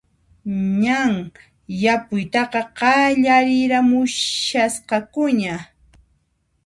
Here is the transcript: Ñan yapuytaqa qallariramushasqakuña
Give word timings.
Ñan 0.83 1.13
yapuytaqa 1.83 2.61
qallariramushasqakuña 2.77 5.55